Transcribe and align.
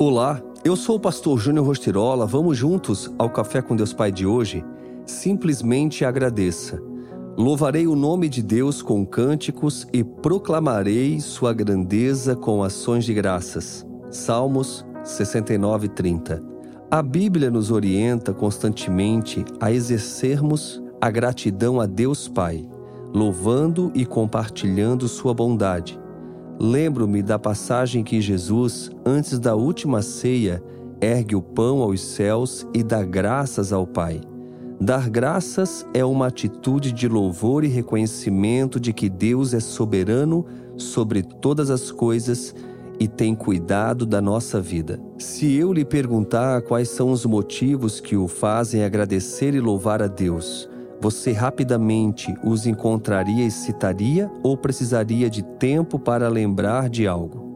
Olá, 0.00 0.40
eu 0.64 0.76
sou 0.76 0.94
o 0.94 1.00
pastor 1.00 1.40
Júnior 1.40 1.66
Rostirola. 1.66 2.24
Vamos 2.24 2.56
juntos 2.56 3.12
ao 3.18 3.28
Café 3.28 3.60
com 3.60 3.74
Deus 3.74 3.92
Pai 3.92 4.12
de 4.12 4.24
hoje? 4.24 4.64
Simplesmente 5.04 6.04
agradeça. 6.04 6.80
Louvarei 7.36 7.88
o 7.88 7.96
nome 7.96 8.28
de 8.28 8.40
Deus 8.40 8.80
com 8.80 9.04
cânticos 9.04 9.88
e 9.92 10.04
proclamarei 10.04 11.18
sua 11.18 11.52
grandeza 11.52 12.36
com 12.36 12.62
ações 12.62 13.04
de 13.04 13.12
graças. 13.12 13.84
Salmos 14.08 14.86
69, 15.02 15.88
30. 15.88 16.44
A 16.88 17.02
Bíblia 17.02 17.50
nos 17.50 17.72
orienta 17.72 18.32
constantemente 18.32 19.44
a 19.60 19.72
exercermos 19.72 20.80
a 21.00 21.10
gratidão 21.10 21.80
a 21.80 21.86
Deus 21.86 22.28
Pai, 22.28 22.64
louvando 23.12 23.90
e 23.96 24.06
compartilhando 24.06 25.08
sua 25.08 25.34
bondade. 25.34 25.98
Lembro-me 26.60 27.22
da 27.22 27.38
passagem 27.38 28.02
que 28.02 28.20
Jesus, 28.20 28.90
antes 29.06 29.38
da 29.38 29.54
última 29.54 30.02
ceia, 30.02 30.62
ergue 31.00 31.36
o 31.36 31.42
pão 31.42 31.82
aos 31.82 32.00
céus 32.00 32.66
e 32.74 32.82
dá 32.82 33.04
graças 33.04 33.72
ao 33.72 33.86
Pai. 33.86 34.20
Dar 34.80 35.08
graças 35.08 35.86
é 35.94 36.04
uma 36.04 36.26
atitude 36.26 36.92
de 36.92 37.08
louvor 37.08 37.64
e 37.64 37.68
reconhecimento 37.68 38.80
de 38.80 38.92
que 38.92 39.08
Deus 39.08 39.54
é 39.54 39.60
soberano 39.60 40.44
sobre 40.76 41.22
todas 41.22 41.70
as 41.70 41.90
coisas 41.90 42.54
e 42.98 43.06
tem 43.06 43.34
cuidado 43.34 44.04
da 44.04 44.20
nossa 44.20 44.60
vida. 44.60 45.00
Se 45.18 45.52
eu 45.54 45.72
lhe 45.72 45.84
perguntar 45.84 46.62
quais 46.62 46.88
são 46.88 47.12
os 47.12 47.24
motivos 47.24 48.00
que 48.00 48.16
o 48.16 48.26
fazem 48.26 48.82
agradecer 48.82 49.54
e 49.54 49.60
louvar 49.60 50.02
a 50.02 50.08
Deus, 50.08 50.68
você 51.00 51.32
rapidamente 51.32 52.34
os 52.42 52.66
encontraria 52.66 53.46
e 53.46 53.50
citaria 53.50 54.30
ou 54.42 54.56
precisaria 54.56 55.30
de 55.30 55.42
tempo 55.42 55.98
para 55.98 56.28
lembrar 56.28 56.88
de 56.88 57.06
algo? 57.06 57.46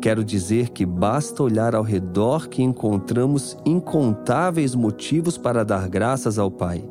Quero 0.00 0.24
dizer 0.24 0.70
que 0.70 0.86
basta 0.86 1.42
olhar 1.42 1.74
ao 1.74 1.82
redor 1.82 2.48
que 2.48 2.62
encontramos 2.62 3.56
incontáveis 3.66 4.74
motivos 4.74 5.36
para 5.36 5.62
dar 5.62 5.88
graças 5.88 6.38
ao 6.38 6.50
Pai. 6.50 6.82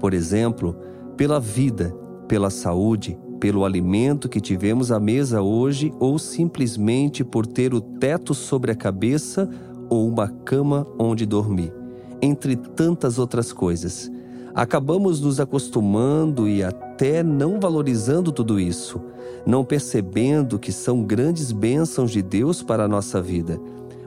Por 0.00 0.12
exemplo, 0.12 0.76
pela 1.16 1.38
vida, 1.38 1.94
pela 2.26 2.50
saúde, 2.50 3.16
pelo 3.38 3.64
alimento 3.64 4.28
que 4.28 4.40
tivemos 4.40 4.90
à 4.90 4.98
mesa 4.98 5.40
hoje 5.40 5.92
ou 6.00 6.18
simplesmente 6.18 7.22
por 7.22 7.46
ter 7.46 7.72
o 7.72 7.80
teto 7.80 8.34
sobre 8.34 8.72
a 8.72 8.74
cabeça 8.74 9.48
ou 9.88 10.08
uma 10.08 10.28
cama 10.28 10.86
onde 10.98 11.24
dormir, 11.24 11.72
entre 12.20 12.56
tantas 12.56 13.16
outras 13.16 13.52
coisas. 13.52 14.10
Acabamos 14.54 15.20
nos 15.20 15.38
acostumando 15.38 16.48
e 16.48 16.62
até 16.62 17.22
não 17.22 17.60
valorizando 17.60 18.32
tudo 18.32 18.58
isso, 18.58 19.00
não 19.46 19.64
percebendo 19.64 20.58
que 20.58 20.72
são 20.72 21.02
grandes 21.02 21.52
bênçãos 21.52 22.10
de 22.10 22.20
Deus 22.20 22.62
para 22.62 22.84
a 22.84 22.88
nossa 22.88 23.22
vida. 23.22 23.60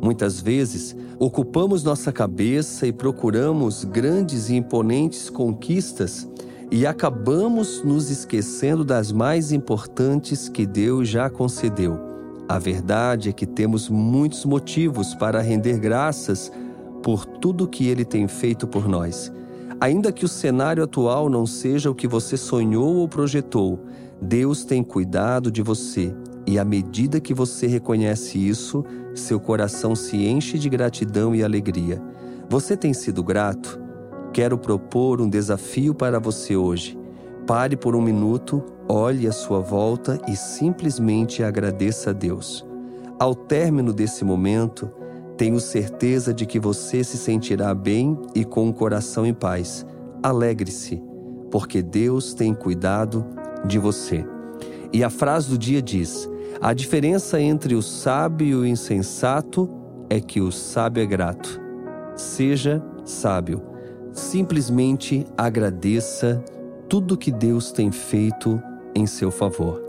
Muitas 0.00 0.40
vezes, 0.40 0.94
ocupamos 1.18 1.82
nossa 1.82 2.12
cabeça 2.12 2.86
e 2.86 2.92
procuramos 2.92 3.84
grandes 3.84 4.48
e 4.48 4.54
imponentes 4.54 5.28
conquistas 5.28 6.28
e 6.70 6.86
acabamos 6.86 7.82
nos 7.82 8.10
esquecendo 8.10 8.84
das 8.84 9.10
mais 9.10 9.50
importantes 9.52 10.48
que 10.48 10.66
Deus 10.66 11.08
já 11.08 11.28
concedeu. 11.28 11.98
A 12.48 12.58
verdade 12.58 13.28
é 13.28 13.32
que 13.32 13.46
temos 13.46 13.88
muitos 13.88 14.44
motivos 14.44 15.14
para 15.14 15.40
render 15.40 15.78
graças 15.78 16.52
por 17.02 17.26
tudo 17.26 17.68
que 17.68 17.88
Ele 17.88 18.04
tem 18.04 18.28
feito 18.28 18.66
por 18.66 18.88
nós. 18.88 19.32
Ainda 19.80 20.10
que 20.10 20.24
o 20.24 20.28
cenário 20.28 20.82
atual 20.82 21.28
não 21.28 21.46
seja 21.46 21.90
o 21.90 21.94
que 21.94 22.08
você 22.08 22.36
sonhou 22.36 22.96
ou 22.96 23.08
projetou, 23.08 23.78
Deus 24.20 24.64
tem 24.64 24.82
cuidado 24.82 25.52
de 25.52 25.62
você 25.62 26.12
e 26.44 26.58
à 26.58 26.64
medida 26.64 27.20
que 27.20 27.32
você 27.32 27.66
reconhece 27.66 28.38
isso, 28.38 28.84
seu 29.14 29.38
coração 29.38 29.94
se 29.94 30.16
enche 30.16 30.58
de 30.58 30.68
gratidão 30.68 31.34
e 31.34 31.44
alegria. 31.44 32.02
Você 32.48 32.76
tem 32.76 32.92
sido 32.92 33.22
grato? 33.22 33.78
Quero 34.32 34.58
propor 34.58 35.20
um 35.20 35.28
desafio 35.28 35.94
para 35.94 36.18
você 36.18 36.56
hoje. 36.56 36.98
Pare 37.46 37.76
por 37.76 37.94
um 37.94 38.00
minuto, 38.00 38.64
olhe 38.88 39.28
à 39.28 39.32
sua 39.32 39.60
volta 39.60 40.20
e 40.26 40.34
simplesmente 40.34 41.42
agradeça 41.42 42.10
a 42.10 42.12
Deus. 42.12 42.66
Ao 43.18 43.34
término 43.34 43.92
desse 43.92 44.24
momento, 44.24 44.90
tenho 45.38 45.60
certeza 45.60 46.34
de 46.34 46.44
que 46.44 46.58
você 46.58 47.04
se 47.04 47.16
sentirá 47.16 47.72
bem 47.72 48.18
e 48.34 48.44
com 48.44 48.68
o 48.68 48.74
coração 48.74 49.24
em 49.24 49.32
paz. 49.32 49.86
Alegre-se, 50.20 51.00
porque 51.48 51.80
Deus 51.80 52.34
tem 52.34 52.52
cuidado 52.52 53.24
de 53.64 53.78
você. 53.78 54.26
E 54.92 55.04
a 55.04 55.08
frase 55.08 55.48
do 55.48 55.56
dia 55.56 55.80
diz: 55.80 56.28
a 56.60 56.74
diferença 56.74 57.40
entre 57.40 57.76
o 57.76 57.82
sábio 57.82 58.46
e 58.48 58.54
o 58.54 58.66
insensato 58.66 59.70
é 60.10 60.20
que 60.20 60.40
o 60.40 60.50
sábio 60.50 61.04
é 61.04 61.06
grato. 61.06 61.60
Seja 62.16 62.82
sábio. 63.04 63.62
Simplesmente 64.12 65.24
agradeça 65.36 66.42
tudo 66.88 67.16
que 67.16 67.30
Deus 67.30 67.70
tem 67.70 67.92
feito 67.92 68.60
em 68.92 69.06
seu 69.06 69.30
favor. 69.30 69.80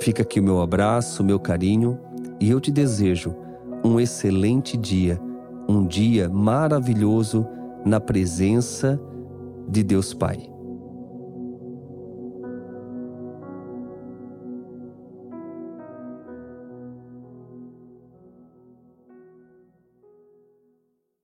Fica 0.00 0.22
aqui 0.22 0.40
o 0.40 0.42
meu 0.42 0.60
abraço, 0.60 1.22
o 1.22 1.26
meu 1.26 1.38
carinho 1.38 1.96
e 2.40 2.50
eu 2.50 2.60
te 2.60 2.72
desejo 2.72 3.45
um 3.86 4.00
excelente 4.00 4.76
dia, 4.76 5.20
um 5.68 5.86
dia 5.86 6.28
maravilhoso 6.28 7.46
na 7.84 8.00
presença 8.00 9.00
de 9.68 9.82
Deus 9.82 10.12
Pai. 10.12 10.55